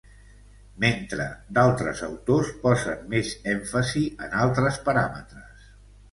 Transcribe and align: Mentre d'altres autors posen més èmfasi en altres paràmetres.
Mentre 0.83 1.25
d'altres 1.57 1.99
autors 2.07 2.49
posen 2.63 3.03
més 3.11 3.33
èmfasi 3.53 4.05
en 4.29 4.33
altres 4.45 4.81
paràmetres. 4.89 5.69